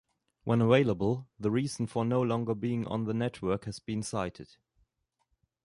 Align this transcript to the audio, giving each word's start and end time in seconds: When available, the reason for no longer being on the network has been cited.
When 0.45 0.61
available, 0.63 1.27
the 1.39 1.51
reason 1.51 1.85
for 1.85 2.03
no 2.03 2.23
longer 2.23 2.55
being 2.55 2.87
on 2.87 3.03
the 3.03 3.13
network 3.13 3.65
has 3.65 3.77
been 3.77 4.01
cited. 4.01 4.55